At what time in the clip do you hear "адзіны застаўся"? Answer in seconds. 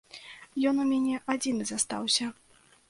1.35-2.25